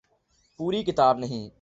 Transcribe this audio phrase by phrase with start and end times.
[0.59, 1.49] پوری کتاب نہیں۔